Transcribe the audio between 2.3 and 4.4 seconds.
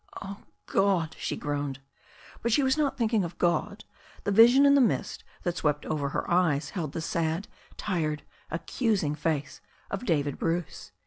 But she was not thinking of God. The